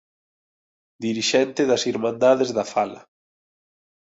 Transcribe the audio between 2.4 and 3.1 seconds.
da Fala.